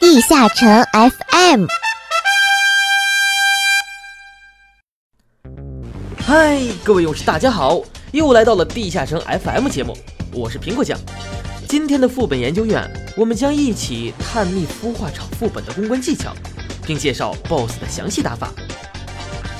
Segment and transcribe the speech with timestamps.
[0.00, 1.66] 地下城 FM，
[6.16, 9.94] 嗨，各位勇士，大家好，又来到了地下城 FM 节目，
[10.32, 10.98] 我是苹果酱。
[11.68, 12.82] 今天的副本研究院，
[13.14, 16.34] 我们将一起探秘孵化场副本的公关技巧，
[16.86, 18.50] 并介绍 BOSS 的详细打法。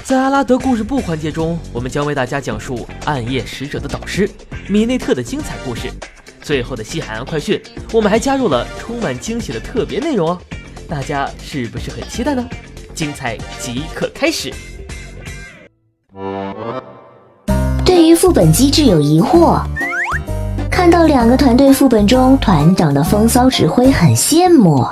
[0.03, 4.29] 在阿拉德故事部环节中，我们将为大家讲述暗夜使者的导师
[4.69, 5.93] 米内特的精彩故事。
[6.51, 7.63] 最后的西海岸快讯，
[7.93, 10.39] 我们还加入了充满惊喜的特别内容哦！
[10.89, 12.45] 大家是不是很期待呢？
[12.93, 14.53] 精彩即刻开始！
[17.85, 19.63] 对于副本机制有疑惑，
[20.69, 24.85] 看到两个团队副本中团长的风骚指挥很羡慕，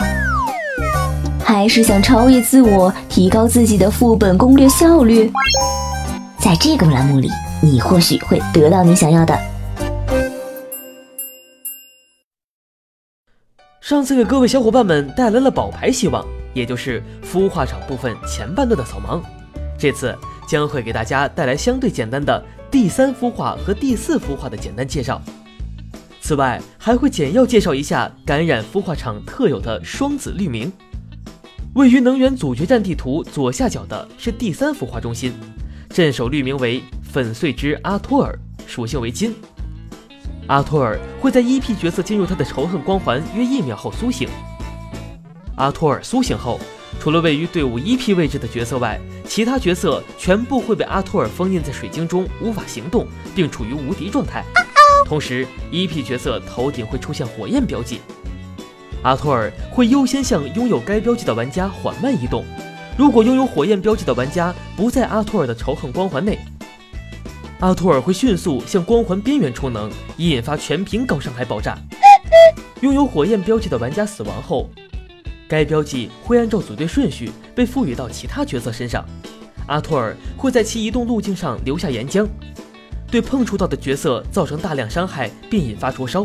[1.42, 5.28] 还是想超越自我，提高自己的副本攻略效率？
[6.38, 7.28] 在这个栏目里，
[7.60, 9.36] 你或许会得到你想要的。
[13.88, 19.18] 上次给各位小伙伴们带来了宝牌希望，也就是孵化场部分前半段的扫盲。
[19.78, 20.14] 这次
[20.46, 25.22] 将会给大家带来相对简单的第三孵化和第四孵化的简单介绍。
[26.20, 30.70] 此外，还会简要介绍一下感染孵化场特有的双子绿名。
[31.72, 35.32] 位于能源阻绝战地图左下角的是第三孵化中心，
[35.88, 39.34] 镇守绿名为粉碎之阿托尔，属性为金。
[40.48, 44.28] 阿托尔会在 EP 角色进入他的仇恨光环约一秒后苏醒。
[45.56, 46.58] 阿托尔苏醒后，
[46.98, 54.42] 除了位于队伍 EP 位置的角色外，其他角色全部会被阿托尔封印在水晶中，无法行动，并处于无敌状态。
[55.04, 58.00] 同时，EP 角色头顶会出现火焰标记。
[59.02, 62.44] 阿托尔会优先向拥有该标记的玩家缓慢移动。
[62.96, 66.38] 如果拥有火焰标记的玩家不在阿托尔的仇恨光环内。
[67.60, 71.76] 阿托尔会迅速向光环边缘充能，以引发全屏高伤害爆炸。
[72.82, 74.70] 拥有火焰标记的玩家死亡后，
[75.48, 79.04] 该标记会按照组队顺序被赋予到其他角色身上。
[79.66, 82.24] 阿托尔会在其移动路径上留下岩浆，
[83.10, 86.24] 对碰触到的角色造成大量伤害并引发灼烧。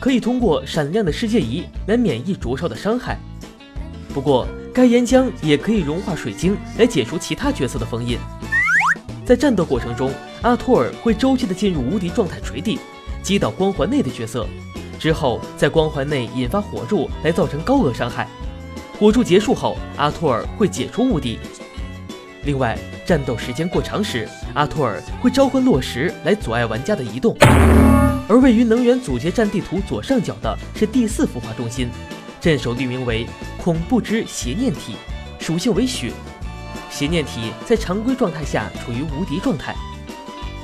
[0.00, 3.16] 可以通过闪亮的世界仪来免疫灼烧的伤害。
[4.12, 8.18] 不过，该岩浆也可以融化水晶来解除其他角色的封印。
[9.24, 10.10] 在战斗过程中，
[10.42, 12.78] 阿托尔会周期的进入无敌状态垂地，
[13.22, 14.46] 击倒光环内的角色，
[14.98, 18.26] 之后在光环内引发火柱来造成高额伤害。
[18.98, 21.38] 火柱结束后，阿托尔会解除无敌。
[22.44, 22.76] 另外，
[23.06, 27.36] 战斗时间过长时，阿托尔会召唤落石来阻碍玩家的移动。
[28.28, 31.88] 而位于能源阻截战地图左上角的是第四孵化中心，
[32.40, 33.26] 镇守绿名为
[33.62, 34.96] 恐怖之邪念体，
[35.38, 36.10] 属性为血。
[36.90, 39.74] 邪念体在常规状态下处于无敌状态，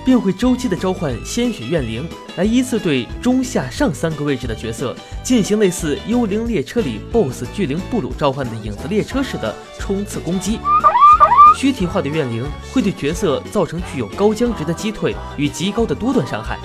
[0.09, 2.09] 便会周期的召唤鲜血怨灵
[2.39, 10.59] 来依次对中下上三个位置的角色进行类似幽灵列车里 BOSS 巨灵布鲁召唤的影子列车式的冲刺攻击。
[11.59, 12.43] 躯体化的怨灵
[12.73, 16.59] 会对角色造成具有高僵直的击退与极高的多段伤害，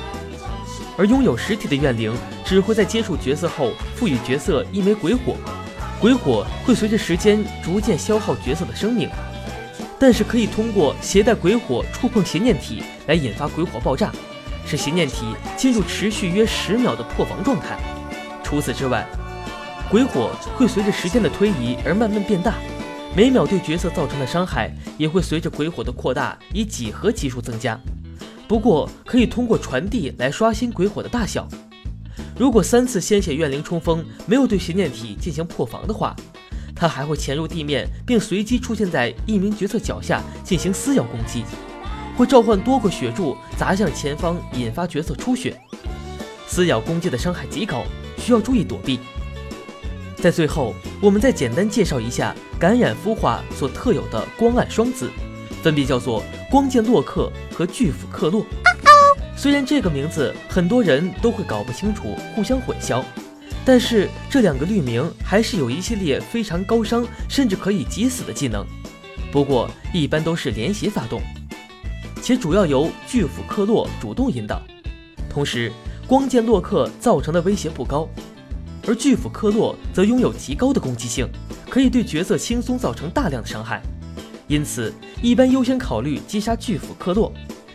[0.97, 2.15] 而拥有实体的怨灵
[2.45, 5.35] 只会在接触角色后赋予角色一枚鬼火，
[5.99, 9.09] 鬼火会随着时间逐渐消耗角色的生命。
[9.99, 14.11] 但是可以通过携带鬼火触碰邪念体来引发鬼火爆炸，
[14.65, 15.25] 使邪念体
[15.57, 17.77] 进入持续约十秒的破防状态。
[18.43, 19.07] 除此之外，
[19.89, 22.55] 鬼火会随着时间的推移而慢慢变大，
[23.15, 27.79] 每秒对角色造成的伤害也会随着鬼火的扩大以几何级数增加。
[28.47, 31.47] 不过可以通过传递来刷新鬼火的大小。
[32.37, 36.15] 如果三次鲜血怨灵冲锋没有对邪念体进行破防的话。
[36.75, 41.45] 它还会潜入地面，并随机出现在一名角色脚下进行撕咬攻击，
[42.15, 45.59] 会召唤多个血柱砸向前方，引发角色出血。
[46.47, 47.83] 撕咬攻击的伤害极高，
[48.17, 48.99] 需要注意躲避。
[50.15, 55.09] 在最后，我们再简单介绍一下感染孵化所特有的光暗双子，
[55.61, 58.45] 分别叫做光剑洛克和巨斧克洛。
[59.35, 63.03] 虽然这个名字很多人都会搞不清楚，互相混淆。
[63.65, 68.65] 但是这两个绿名还是有一系列非常高伤，甚至可以击死的技能，
[69.31, 71.21] 不过一般都是连携发动，
[72.23, 74.61] 且主要由巨斧克洛主动引导。
[75.29, 75.69] 同时，
[76.07, 78.07] 光剑洛克造成的威胁不高，
[78.87, 81.27] 而巨斧克洛则拥有极高的攻击性，
[81.69, 83.81] 可以对角色轻松造成大量的伤害。
[84.47, 87.29] 因此，一般优先考虑击杀巨斧克洛。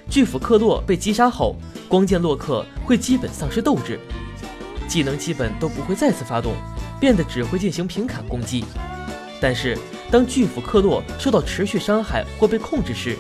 [0.09, 1.55] 巨斧克洛被击杀后，
[1.87, 4.01] 光剑洛克会基本丧失斗志。
[4.89, 6.55] 技能基本都不会再次发动，
[6.99, 8.65] 变得只会进行平砍攻击。
[9.43, 9.77] 但是
[10.11, 13.15] 当巨斧克洛受到持续伤害或被控制时，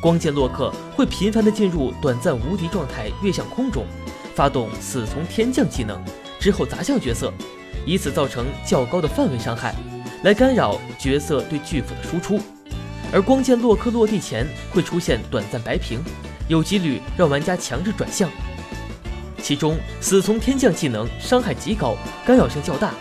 [0.00, 3.84] 光剑洛克会频繁的进入短暂无敌状态，跃向空中，
[4.32, 6.00] 发动死从天降技能
[6.38, 7.32] 之后砸向角色，
[7.84, 9.74] 以此造成较高的范围伤害，
[10.22, 12.40] 来干扰角色对巨斧的输出。
[13.12, 16.00] 而光剑洛克落地前会出现短暂白屏，
[16.46, 18.30] 有几率让玩家强制转向。
[19.42, 22.94] 其中死从天降技能伤害极高，干扰性较大，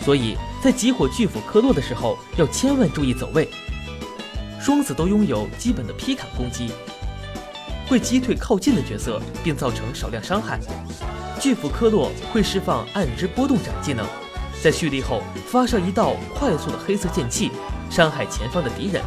[0.00, 3.48] 所以在集火巨斧克洛的时候要千万注意走位。
[4.64, 6.70] 双子都拥有基本的劈砍攻击，
[7.86, 10.58] 会击退靠近的角色，并造成少量伤害。
[11.38, 14.06] 巨斧克洛会释放暗之波动斩技能，
[14.62, 17.50] 在蓄力后发射一道快速的黑色剑气，
[17.90, 19.02] 伤害前方的敌人。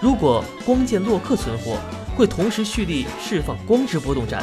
[0.00, 1.76] 如果光剑洛克存活，
[2.14, 4.40] 会同时蓄力释放光之波动斩，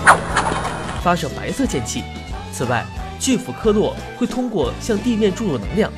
[1.02, 2.04] 发射白色剑气。
[2.52, 2.86] 此外，
[3.18, 5.90] 巨斧克洛会通过向地面注入能量。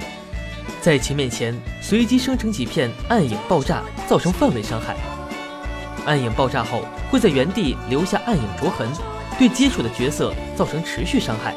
[0.81, 4.97] 在其面前随机生成几片暗影爆炸，造成范围伤害。
[6.07, 6.81] 暗影爆炸后
[7.11, 8.87] 会在原地留下暗影灼痕，
[9.37, 11.55] 对接触的角色造成持续伤害。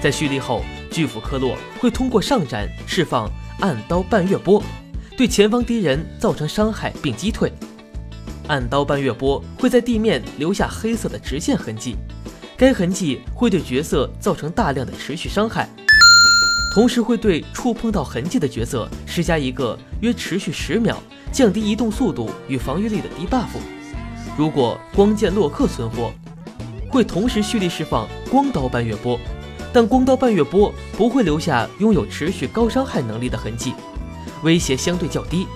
[0.00, 3.30] 在蓄力后，巨斧克洛会通过上斩释放
[3.60, 4.60] 暗刀半月波，
[5.16, 7.52] 对前方敌人造成伤害并击退。
[8.48, 11.94] 暗刀半月波会在地面留下黑色的直线痕迹，
[12.56, 15.68] 该痕迹会对角色造成大量的持续伤害。
[16.72, 20.96] 同时会对触碰到痕迹的角色施加一个约持续十秒、
[21.30, 23.44] 降低移动速度与防御力的低 buff。
[24.38, 26.10] 如果光剑洛克存活，
[26.88, 29.20] 会同时蓄力释放光刀半月波，
[29.70, 33.74] 但光刀半月波不会留下拥有持续高伤害能力的痕迹，
[34.42, 35.46] 威胁相对较低。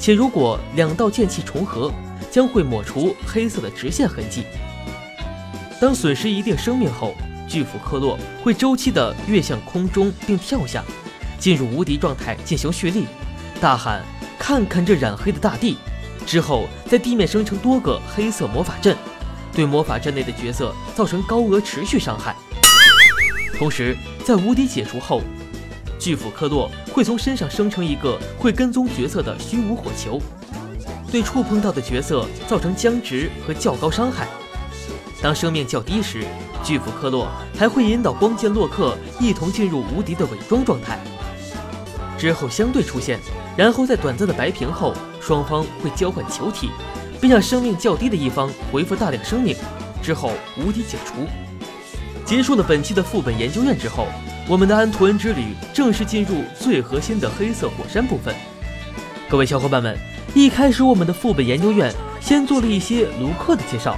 [0.00, 1.92] 且如果两道剑气重合，
[2.28, 4.42] 将会抹除黑色的直线痕迹。
[5.80, 7.14] 当损失一定生命后。
[7.48, 10.84] 巨斧克洛会周期的跃向空中并跳下，
[11.38, 13.06] 进入无敌状态进行蓄力，
[13.60, 14.02] 大喊
[14.38, 15.76] “看看这染黑的大地”，
[16.26, 18.96] 之后在地面生成多个黑色魔法阵，
[19.52, 22.34] 对魔法阵内的角色造成高额持续伤害。
[23.58, 25.22] 同时，在无敌解除后，
[25.98, 30.20] 巨斧克洛会从身上生成一个会跟踪角色的虚无火球，
[31.10, 34.26] 对触碰到的角色造成僵直和较高伤害。
[35.22, 36.24] 当生命较低时，
[36.66, 40.98] 巨斧克洛还会引导光剑洛克一同进入无敌的伪装状态，
[42.18, 43.20] 之后相对出现，
[43.56, 46.70] 然后在短暂的白屏后，双方会交换球体，
[47.20, 49.54] 并让生命较低的一方回复大量生命，
[50.02, 51.28] 之后无敌解除。
[52.24, 54.08] 结束了本期的副本研究院之后，
[54.48, 58.34] 我们的安图恩之旅正式进入最核心的黑色火山部分。
[59.28, 59.96] 各位小伙伴们，
[60.34, 63.96] 一开始我们的副本研究院先做了一些卢克的介绍。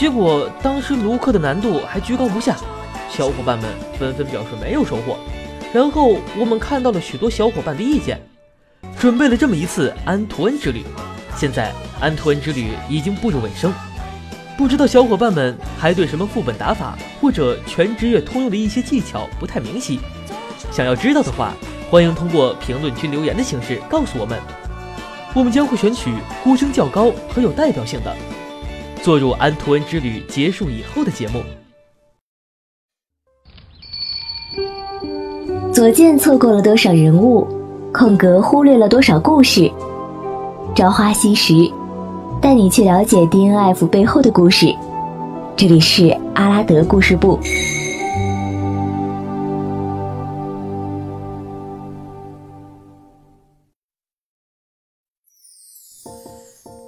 [0.00, 2.56] 结果当时卢克的难度还居高不下，
[3.10, 3.68] 小伙伴们
[3.98, 5.18] 纷纷表示没有收获。
[5.74, 8.18] 然后我们看到了许多小伙伴的意见，
[8.98, 10.86] 准备了这么一次安图恩之旅。
[11.36, 11.70] 现在
[12.00, 13.70] 安图恩之旅已经步入尾声，
[14.56, 20.00] 不知道小伙伴们还对什么副本打法或者全职业通用的一些技巧不太明晰？
[20.72, 21.52] 想要知道的话，
[21.90, 24.40] 欢迎通过评论区留言的形式告诉我们，
[25.34, 26.10] 我们将会选取
[26.42, 28.16] 呼声较高和有代表性的。
[29.02, 31.42] 坐入安图恩之旅结束以后的节目。
[35.72, 37.46] 左键错过了多少人物，
[37.92, 39.70] 空格忽略了多少故事。
[40.74, 41.54] 朝花夕拾，
[42.42, 44.66] 带你去了解 DNF 背后的故事。
[45.56, 47.38] 这里是阿拉德故事部。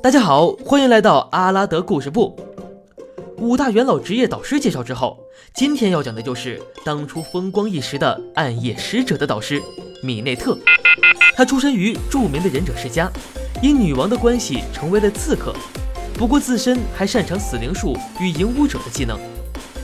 [0.03, 2.37] 大家好，欢迎来到阿拉德故事部。
[3.39, 5.17] 五大元老职业导师介绍之后，
[5.55, 9.63] 今天要讲的就是当初风光一时的暗夜使者的导师
[10.03, 10.59] 米内特。
[11.37, 13.09] 他出身于著名的忍者世家，
[13.63, 15.55] 因女王的关系成为了刺客，
[16.15, 19.17] 不过自身还擅长死灵术与影武者的技能，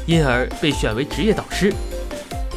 [0.05, 1.73] 因而被选为职业导师。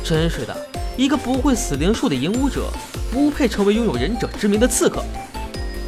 [0.03, 0.57] 真是的，
[0.97, 2.71] 一个不会死灵术的影武者，
[3.11, 5.03] 不配成为拥有忍者之名的刺客。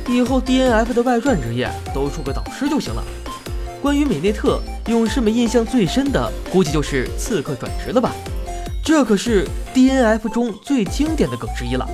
[0.08, 3.04] 以后 DNF 的外传职业都出个导师就行了。
[3.82, 8.12] 关于美内特，勇士们印象最深的估计就是刺客转职了吧？
[8.84, 11.88] 这可是 DNF 中最经典的梗之一了。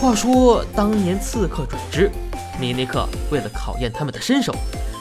[0.00, 2.10] 话说当年刺客转职，
[2.58, 4.54] 米内克为了考验他们的身手，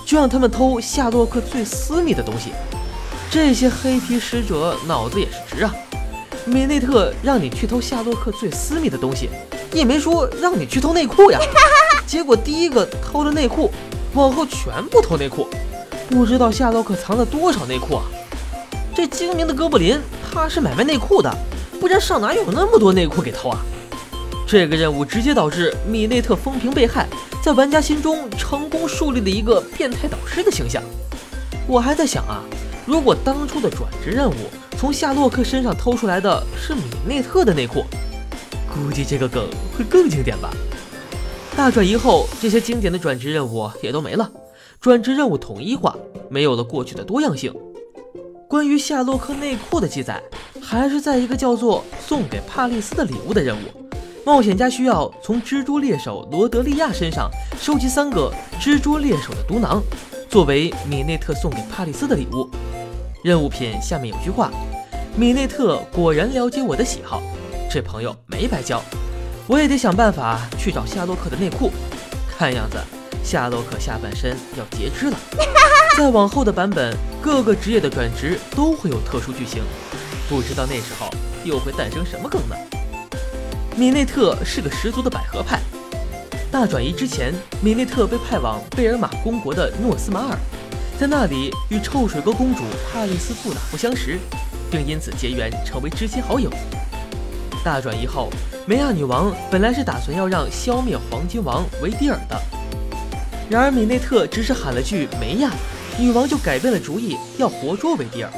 [0.06, 2.52] 就让他们偷夏洛克最私密的东西。
[3.32, 5.74] 这些黑皮使者脑子也是直啊！
[6.46, 9.30] 米内特让你去偷夏洛克最私密的东西，
[9.74, 11.40] 也没说让你去偷内裤呀。
[12.10, 13.70] 结果第一个偷了内裤，
[14.16, 15.48] 往后全部偷内裤，
[16.10, 18.04] 不知道夏洛克藏了多少内裤啊！
[18.96, 19.96] 这精明的哥布林，
[20.34, 21.32] 他是买卖内裤的，
[21.80, 23.60] 不然上哪有那么多内裤给偷啊？
[24.48, 27.08] 这个任务直接导致米内特风评被害，
[27.44, 30.82] 在玩家心中成功树立了一个变态导师的形象。
[31.68, 32.42] 我还在想啊，
[32.88, 34.34] 如果当初的转职任务
[34.80, 37.86] 从夏洛克身上偷出来的是米内特的内裤，
[38.68, 39.48] 估计这个梗
[39.78, 40.50] 会更经典吧。
[41.60, 44.32] 大转移后，这些经典的转职任务也都没了，
[44.80, 45.94] 转职任务统一化，
[46.30, 47.54] 没有了过去的多样性。
[48.48, 50.24] 关于夏洛克内裤的记载，
[50.62, 53.92] 还是在一个叫做“送给帕利斯的礼物”的任务。
[54.26, 59.84] 冒险家需要从蜘蛛猎手罗德利亚身上收集三个蜘蛛猎手的毒囊，
[60.30, 62.50] 作为米内特送给帕利斯的礼物。
[63.22, 64.50] 任务品下面有句话
[65.14, 67.22] ：“米内特果然了解我的喜好，
[67.70, 68.82] 这朋友没白交。”
[69.50, 71.72] 我也得想办法去找夏洛克的内裤。
[72.38, 72.78] 看样子，
[73.24, 75.18] 夏洛克下半身要截肢了。
[75.98, 79.64] 再往后的版本，各个职业的转职都会有特殊剧情，
[80.30, 81.10] 不知道那时候
[81.44, 82.56] 又会诞生什么梗呢？
[83.76, 85.60] 米内特是个十足的百合派。
[86.52, 90.38] 大转移之前，米内特被派往贝尔玛公国的诺斯马尔。
[91.00, 92.62] 在那里与臭水沟公主
[92.94, 94.20] 帕丽斯不打不相识，
[94.70, 96.52] 并因此结缘成为知心好友。
[97.64, 98.30] 大转移后，
[98.66, 102.40] 梅亚女王本来是打算要让消灭黄金王维迪尔的，
[103.50, 105.52] 然而米内特只是喊了句“梅亚”，
[106.00, 108.32] 女王就改变了主意，要活捉维迪尔。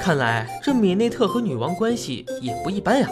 [0.00, 3.08] 看来这米内特和女王关系也不一般呀，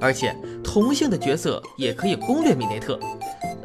[0.00, 2.98] 而且同性的角色也可以攻略米内特。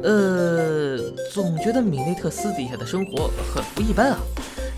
[0.02, 0.98] 呃，
[1.32, 4.18] 总觉得米内特私底下的生活很不一般啊。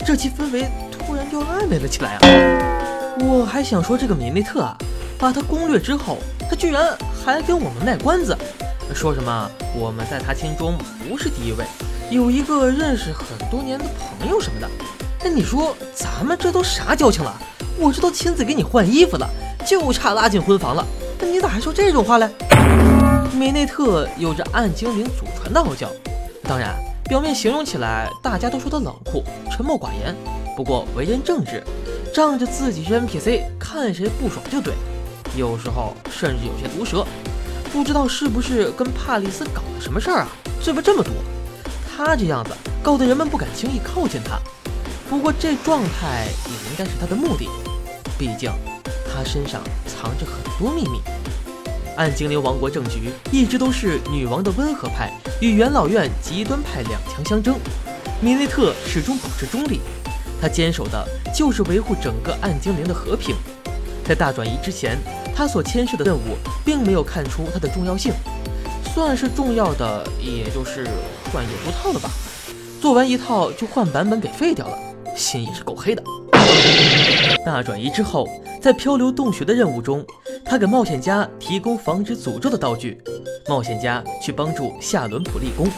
[0.05, 2.19] 这期氛围突然就暧昧了起来啊！
[3.19, 4.77] 我还想说这个米内特啊，
[5.17, 8.35] 把他攻略之后，他居然还给我们卖关子，
[8.93, 10.77] 说什么我们在他心中
[11.07, 11.65] 不是第一位，
[12.09, 14.69] 有一个认识很多年的朋友什么的。
[15.23, 17.35] 那，你说咱们这都啥交情了？
[17.79, 19.29] 我这都亲自给你换衣服了，
[19.65, 20.85] 就差拉进婚房了，
[21.19, 22.29] 那你咋还说这种话嘞？
[23.33, 25.89] 米内特有着暗精灵祖传的傲娇，
[26.43, 26.75] 当然。
[27.07, 30.13] 表面形容起来，大家都说他冷酷、沉默寡言，
[30.57, 31.63] 不过为人正直，
[32.13, 34.73] 仗着自己是 NPC，看谁不爽就怼，
[35.35, 37.05] 有时候甚至有些毒舌，
[37.71, 40.27] 不知道是不是跟帕里斯搞了什么事儿啊？
[40.61, 41.11] 嘴巴这么毒，
[41.89, 44.39] 他这样子搞得人们不敢轻易靠近他。
[45.09, 47.47] 不过这状态也应该是他的目的，
[48.17, 48.51] 毕竟
[49.05, 51.01] 他身上藏着很多秘密。
[51.95, 57.57] 暗精灵王国政局一直都是女王的温和派与元老院极端派两强相争，
[58.21, 59.79] 米内特始终保持中立，
[60.41, 63.35] 他坚守的就是维护整个暗精灵的和平。
[64.03, 64.97] 在大转移之前，
[65.37, 68.11] 他所牵涉的任务并没有看出它的重要性，
[68.91, 70.87] 算是重要的，也就是
[71.31, 72.09] 换野猪套了吧。
[72.81, 74.75] 做完一套就换版本给废掉了，
[75.15, 76.01] 心也是够黑的。
[77.45, 78.27] 大转移之后，
[78.59, 80.03] 在漂流洞穴的任务中。
[80.43, 82.97] 他给冒险家提供防止诅咒的道具，
[83.47, 85.69] 冒险家去帮助夏伦普立功，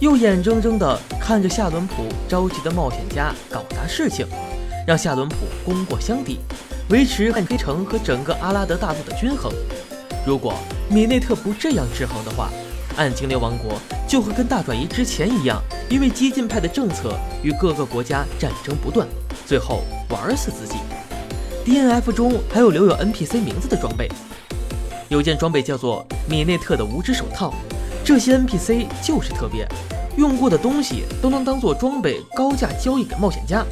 [0.00, 4.26] 又眼睁睁地看着夏伦普着急的冒险家搞砸事情，
[4.86, 6.38] 让夏伦普功过相抵，
[6.92, 9.50] 维持暗黑城和整个阿拉德大陆的均衡。
[10.26, 10.52] 如果
[10.90, 12.50] 米内特不这样制衡的话，
[12.98, 15.58] 暗精灵王国就会跟大转移之前一样，
[15.88, 19.08] 因为激进派的政策与各个国家战争不断，
[19.46, 20.74] 最后玩死自己。
[21.64, 24.06] DNF 中还有留有 NPC 名字的装备，
[25.08, 27.54] 有件装备叫做米内特的无指手套。
[28.04, 29.66] 这些 NPC 就是特别，
[30.18, 33.64] 用过的东西都能当做装备高价交易给冒险家。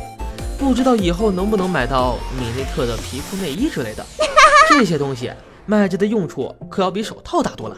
[0.61, 4.05] 不知道以后能不能买到米内特的皮裤、内衣之类的。
[4.69, 5.31] 这些东西
[5.65, 7.77] 卖着的用处可要比手套大多了。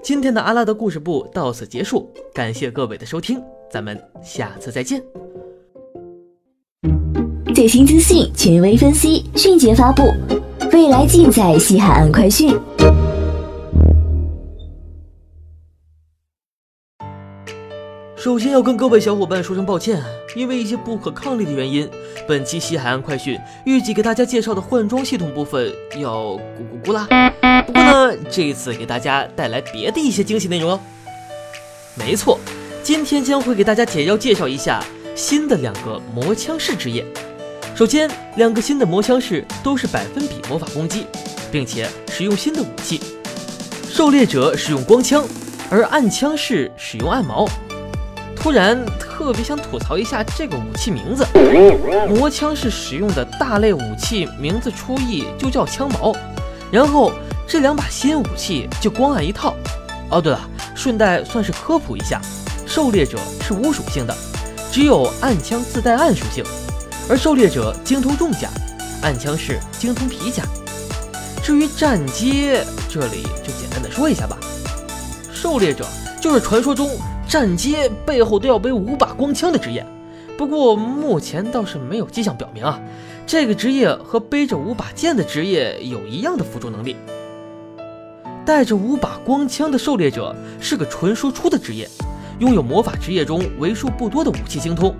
[0.00, 5.02] 今天的阿拉德故事部到此结束，感谢各位的收听，咱们下次再见。
[7.52, 10.02] 最新资讯，权威分析，迅捷发布，
[10.72, 12.56] 未来尽在西海岸快讯。
[18.24, 20.02] 首先要跟各位小伙伴说声抱歉，
[20.34, 21.86] 因为一些不可抗力的原因，
[22.26, 26.40] 本期西海岸快讯预计给大家介绍的换装系统部分要咕
[26.72, 27.06] 咕咕啦。
[27.66, 30.80] 不过呢，这一次给大家带来别的一些惊喜内容哦。
[31.94, 32.40] 没错，
[32.82, 34.82] 今天将会给大家简要介绍一下
[35.14, 37.04] 新的两个魔枪士职业。
[37.76, 41.04] 首先，两个新的魔枪士都是百分比魔法攻击，
[41.52, 43.02] 并且使用新的武器。
[43.90, 45.22] 狩猎者使用光枪，
[45.68, 47.46] 而暗枪士使用暗矛。
[48.44, 51.26] 突然特别想吐槽一下这个武器名字：
[52.06, 56.14] 魔枪是使用的大类武器名字出意就叫枪矛，
[56.70, 57.10] 然后
[57.48, 59.56] 这两把新武器就光暗一套。
[60.10, 60.38] 哦，对了，
[60.74, 62.20] 顺带算是科普一下，
[62.66, 64.14] 狩猎者是无属性的，
[64.70, 66.44] 只有暗枪自带暗属性。
[67.08, 68.50] 而狩猎者精通重甲，
[69.00, 70.44] 暗枪是精通皮甲。
[71.42, 74.36] 至于战阶，这里就简单的说一下吧。
[75.32, 75.86] 狩猎者
[76.20, 76.90] 就是传说中
[77.34, 79.84] 站街背后都要背五把光枪的职业，
[80.38, 82.80] 不过目前倒是没有迹象表明啊，
[83.26, 86.94] 这个职业和背着五把剑的职业有一样的辅助能力。
[88.46, 91.88] 带着五把光枪的狩猎者是个纯输出的职业，
[92.38, 94.94] 拥有魔法职业中为数不多的武器精通。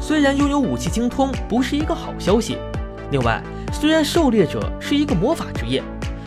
[0.00, 2.56] 虽然拥有武器精通不是一个好消息，
[3.10, 5.82] 另外，虽然狩猎者是一个魔法职业，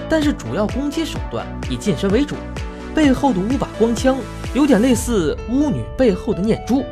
[0.08, 2.36] 但是主要攻击手段以近身为主，
[2.96, 4.18] 背后的五把光枪
[4.54, 6.84] 有点类似巫女背后的念珠，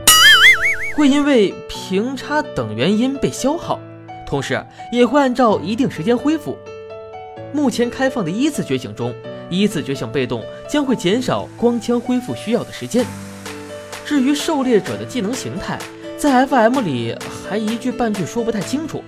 [0.96, 3.80] 会因为平差等原因被消耗，
[4.28, 6.58] 同时也会按照一定时间恢复。
[7.54, 9.16] 目前开放的一次觉醒中。
[9.50, 13.06] 一次觉醒被动将会减少光枪恢复需要的时间。
[14.04, 15.78] 至于狩猎者的技能形态，
[16.18, 17.16] 在 FM 里
[17.48, 19.04] 还一句半句说不太清楚。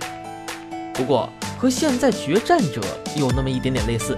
[0.94, 2.80] 不过和现在决战者
[3.16, 4.16] 有那么一点点类似，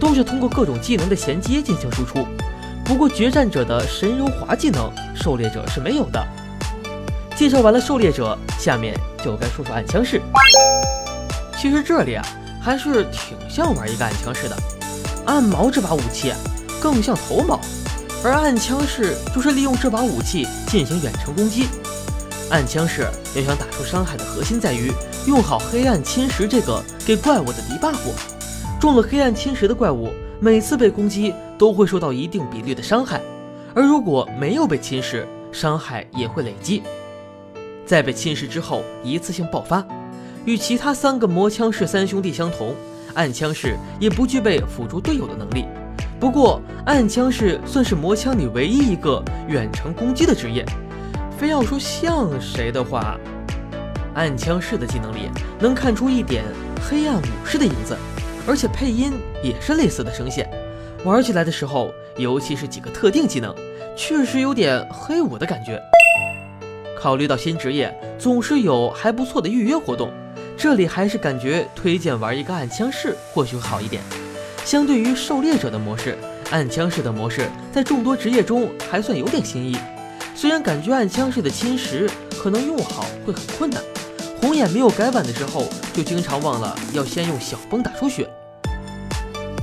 [0.00, 2.26] 都是通过各种技能的衔接进行输出。
[2.84, 6.26] 不过决战者的神柔滑技能，狩猎者是没有的。
[7.36, 10.20] 介绍完了狩猎者，下面就该说说暗枪士。
[11.56, 12.26] 其实这里啊，
[12.60, 14.56] 还是挺像玩一个暗枪士的。
[15.26, 16.32] 暗矛这把武器
[16.80, 17.60] 更像头矛，
[18.24, 21.68] 而暗枪士就是利用这把武器进行远程攻击。
[22.50, 24.90] 暗枪士要想打出伤害的核心在于
[25.26, 27.94] 用好黑暗侵蚀这个给怪物的敌 buff。
[28.80, 30.08] 中了黑暗侵蚀的怪物，
[30.40, 33.20] 每次被攻击都会受到一定比例的伤害，
[33.74, 36.82] 而如果没有被侵蚀，伤害也会累积，
[37.84, 39.86] 在被侵蚀之后一次性爆发。
[40.46, 42.74] 与其他三个魔枪士三兄弟相同。
[43.14, 45.64] 暗枪士也不具备辅助队友的能力，
[46.20, 50.64] 不过暗枪士算是魔枪里唯一一个远程攻击的职业。
[51.36, 53.18] 非要说像谁的话，
[54.14, 56.44] 暗枪士的技能里能看出一点
[56.88, 57.96] 黑暗武士的影子，
[58.46, 60.48] 而且配音也是类似的声线。
[61.04, 63.54] 玩起来的时候，尤其是几个特定技能，
[63.96, 65.80] 确实有点黑武的感觉。
[66.98, 70.10] 考虑到新职业总是有还不错的预约活动。
[70.56, 74.02] 这里还是感觉推荐玩一个暗枪士或许会好一点。
[74.62, 76.18] 相对于狩猎者的模式，
[76.50, 79.74] 暗枪士的模式在众多职业中还算有点新意。
[80.34, 82.06] 虽然感觉暗枪士的侵蚀
[82.38, 83.82] 可能用好会很困难，
[84.40, 88.28] 红眼没有改版的时候就经常忘了要先用小崩打出血。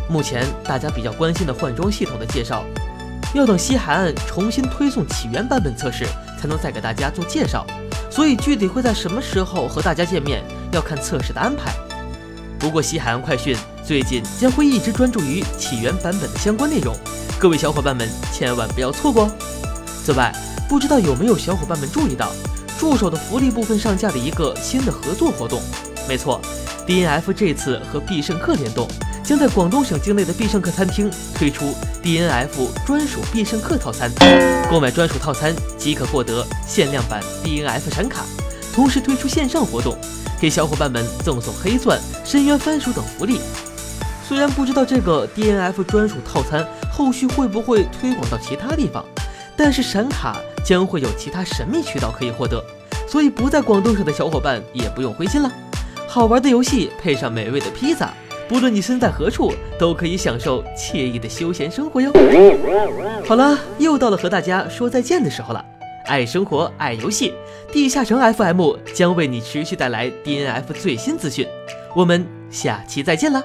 [0.10, 2.64] 目前大家比较关心的换装系统的介绍，
[3.34, 6.06] 要等西海岸重新推送起源版本测试
[6.40, 7.66] 才能再给大家做介绍，
[8.10, 10.44] 所以具体会在什么时候和大家见面？
[10.72, 11.74] 要看测试的安排。
[12.60, 16.96] 不过西海岸快讯最近将会一直专注于起源版本的相关内容，
[17.40, 19.32] 各位小伙伴们千万不要错过哦。
[20.04, 20.34] 此外，
[20.70, 22.32] 不知道有没有小伙伴们注意到，
[22.78, 25.60] 助手的福利部分上架了一个新的合作活动。
[26.08, 26.40] 没错
[26.88, 28.88] ，DNF 这次和必胜客联动，
[29.24, 34.12] 将在广东省境内的必胜客餐厅推出 DNF 专属必胜客套餐，
[34.70, 38.24] 购买专属套餐即可获得限量版 DNF 闪卡，
[38.74, 39.98] 同时推出线上活动。
[40.40, 43.40] 给小伙伴们赠送黑钻、深渊番薯等福利。
[44.24, 49.04] 虽然不知道这个 DNF 专属套餐后续会不会推广到其他地方，
[49.56, 52.62] 但是闪卡将会有其他神秘渠道可以获得，
[53.08, 55.50] 所以不在广东省的小伙伴也不用灰心了。
[56.10, 58.14] 好玩的游戏配上美味的披萨，
[58.50, 62.12] 不论你身在何处，都可以享受惬意的休闲生活哟。
[63.26, 65.64] 好了，又到了和大家说再见的时候了。
[66.06, 67.34] 爱生活，爱游戏，
[67.72, 71.48] 地下城 FM 将为你持续带来 DNF 最新资讯。
[71.96, 73.42] 我们下期再见啦！